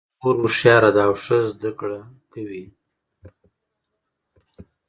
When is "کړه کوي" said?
1.79-2.65